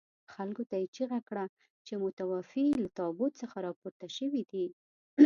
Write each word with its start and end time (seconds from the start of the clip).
خلکو 0.33 0.63
ته 0.69 0.75
یې 0.81 0.87
چيغه 0.95 1.19
کړه 1.29 1.45
چې 1.85 1.93
متوفي 2.03 2.67
له 2.81 2.87
تابوت 2.97 3.31
څخه 3.41 3.57
راپورته 3.67 4.07
شوي 4.17 4.43
دي. 4.51 4.65